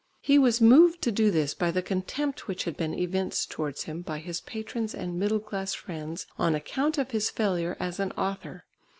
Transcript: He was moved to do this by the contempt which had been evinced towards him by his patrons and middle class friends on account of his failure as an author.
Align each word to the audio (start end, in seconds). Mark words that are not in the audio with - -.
He 0.23 0.39
was 0.39 0.59
moved 0.59 1.03
to 1.03 1.11
do 1.11 1.29
this 1.29 1.53
by 1.53 1.69
the 1.69 1.83
contempt 1.83 2.47
which 2.47 2.63
had 2.63 2.75
been 2.75 2.97
evinced 2.97 3.51
towards 3.51 3.83
him 3.83 4.01
by 4.01 4.17
his 4.17 4.41
patrons 4.41 4.95
and 4.95 5.19
middle 5.19 5.39
class 5.39 5.75
friends 5.75 6.25
on 6.39 6.55
account 6.55 6.97
of 6.97 7.11
his 7.11 7.29
failure 7.29 7.77
as 7.79 7.99
an 7.99 8.11
author. 8.13 8.65